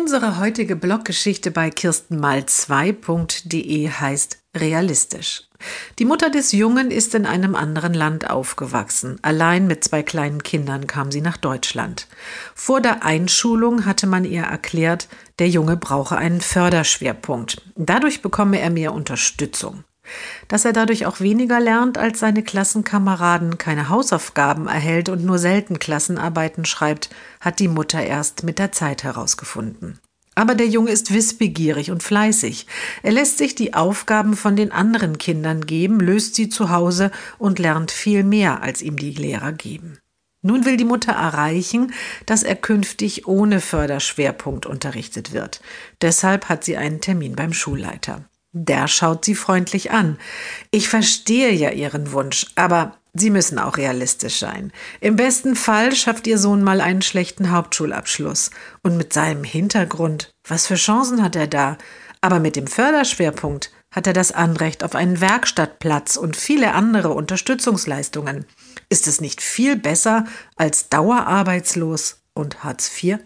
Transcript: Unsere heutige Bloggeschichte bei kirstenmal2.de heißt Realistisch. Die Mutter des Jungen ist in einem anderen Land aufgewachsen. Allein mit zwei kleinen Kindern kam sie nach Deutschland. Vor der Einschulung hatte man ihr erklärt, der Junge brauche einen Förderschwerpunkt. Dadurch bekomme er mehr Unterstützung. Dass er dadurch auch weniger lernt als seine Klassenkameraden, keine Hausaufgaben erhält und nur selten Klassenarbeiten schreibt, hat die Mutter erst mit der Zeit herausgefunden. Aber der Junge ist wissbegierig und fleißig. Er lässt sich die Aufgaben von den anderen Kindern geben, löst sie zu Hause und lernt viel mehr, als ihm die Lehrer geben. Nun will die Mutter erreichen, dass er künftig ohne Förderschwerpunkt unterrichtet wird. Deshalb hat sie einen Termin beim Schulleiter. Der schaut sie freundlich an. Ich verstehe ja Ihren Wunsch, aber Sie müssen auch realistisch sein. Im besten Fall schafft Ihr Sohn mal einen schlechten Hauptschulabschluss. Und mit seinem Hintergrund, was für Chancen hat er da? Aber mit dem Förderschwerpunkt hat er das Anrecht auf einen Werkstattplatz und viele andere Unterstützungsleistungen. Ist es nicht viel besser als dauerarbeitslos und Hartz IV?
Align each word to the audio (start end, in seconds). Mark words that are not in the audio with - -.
Unsere 0.00 0.38
heutige 0.38 0.76
Bloggeschichte 0.76 1.50
bei 1.50 1.68
kirstenmal2.de 1.68 3.90
heißt 3.90 4.38
Realistisch. 4.56 5.42
Die 5.98 6.06
Mutter 6.06 6.30
des 6.30 6.52
Jungen 6.52 6.90
ist 6.90 7.14
in 7.14 7.26
einem 7.26 7.54
anderen 7.54 7.92
Land 7.92 8.30
aufgewachsen. 8.30 9.18
Allein 9.20 9.66
mit 9.66 9.84
zwei 9.84 10.02
kleinen 10.02 10.42
Kindern 10.42 10.86
kam 10.86 11.12
sie 11.12 11.20
nach 11.20 11.36
Deutschland. 11.36 12.06
Vor 12.54 12.80
der 12.80 13.04
Einschulung 13.04 13.84
hatte 13.84 14.06
man 14.06 14.24
ihr 14.24 14.44
erklärt, 14.44 15.06
der 15.38 15.50
Junge 15.50 15.76
brauche 15.76 16.16
einen 16.16 16.40
Förderschwerpunkt. 16.40 17.60
Dadurch 17.76 18.22
bekomme 18.22 18.58
er 18.58 18.70
mehr 18.70 18.94
Unterstützung. 18.94 19.84
Dass 20.48 20.64
er 20.64 20.72
dadurch 20.72 21.06
auch 21.06 21.20
weniger 21.20 21.60
lernt 21.60 21.98
als 21.98 22.20
seine 22.20 22.42
Klassenkameraden, 22.42 23.58
keine 23.58 23.88
Hausaufgaben 23.88 24.66
erhält 24.66 25.08
und 25.08 25.24
nur 25.24 25.38
selten 25.38 25.78
Klassenarbeiten 25.78 26.64
schreibt, 26.64 27.10
hat 27.40 27.58
die 27.58 27.68
Mutter 27.68 28.02
erst 28.02 28.42
mit 28.42 28.58
der 28.58 28.72
Zeit 28.72 29.04
herausgefunden. 29.04 29.98
Aber 30.34 30.54
der 30.54 30.68
Junge 30.68 30.90
ist 30.90 31.12
wissbegierig 31.12 31.90
und 31.90 32.02
fleißig. 32.02 32.66
Er 33.02 33.12
lässt 33.12 33.38
sich 33.38 33.54
die 33.54 33.74
Aufgaben 33.74 34.36
von 34.36 34.56
den 34.56 34.72
anderen 34.72 35.18
Kindern 35.18 35.66
geben, 35.66 36.00
löst 36.00 36.34
sie 36.34 36.48
zu 36.48 36.70
Hause 36.70 37.10
und 37.38 37.58
lernt 37.58 37.90
viel 37.90 38.24
mehr, 38.24 38.62
als 38.62 38.80
ihm 38.80 38.96
die 38.96 39.10
Lehrer 39.10 39.52
geben. 39.52 39.98
Nun 40.42 40.64
will 40.64 40.78
die 40.78 40.84
Mutter 40.84 41.12
erreichen, 41.12 41.92
dass 42.24 42.42
er 42.42 42.56
künftig 42.56 43.26
ohne 43.26 43.60
Förderschwerpunkt 43.60 44.64
unterrichtet 44.64 45.32
wird. 45.32 45.60
Deshalb 46.00 46.48
hat 46.48 46.64
sie 46.64 46.78
einen 46.78 47.02
Termin 47.02 47.36
beim 47.36 47.52
Schulleiter. 47.52 48.24
Der 48.52 48.88
schaut 48.88 49.24
sie 49.24 49.34
freundlich 49.34 49.92
an. 49.92 50.18
Ich 50.70 50.88
verstehe 50.88 51.52
ja 51.52 51.70
Ihren 51.70 52.12
Wunsch, 52.12 52.46
aber 52.56 52.96
Sie 53.12 53.30
müssen 53.30 53.58
auch 53.58 53.76
realistisch 53.76 54.38
sein. 54.38 54.72
Im 55.00 55.16
besten 55.16 55.56
Fall 55.56 55.94
schafft 55.94 56.26
Ihr 56.26 56.38
Sohn 56.38 56.62
mal 56.62 56.80
einen 56.80 57.02
schlechten 57.02 57.50
Hauptschulabschluss. 57.50 58.50
Und 58.82 58.96
mit 58.96 59.12
seinem 59.12 59.42
Hintergrund, 59.42 60.30
was 60.46 60.66
für 60.66 60.76
Chancen 60.76 61.22
hat 61.22 61.34
er 61.34 61.48
da? 61.48 61.76
Aber 62.20 62.38
mit 62.38 62.54
dem 62.56 62.66
Förderschwerpunkt 62.66 63.72
hat 63.92 64.06
er 64.06 64.12
das 64.12 64.30
Anrecht 64.30 64.84
auf 64.84 64.94
einen 64.94 65.20
Werkstattplatz 65.20 66.16
und 66.16 66.36
viele 66.36 66.74
andere 66.74 67.10
Unterstützungsleistungen. 67.10 68.46
Ist 68.88 69.08
es 69.08 69.20
nicht 69.20 69.40
viel 69.42 69.76
besser 69.76 70.24
als 70.56 70.88
dauerarbeitslos 70.88 72.22
und 72.34 72.62
Hartz 72.62 72.90
IV? 73.02 73.18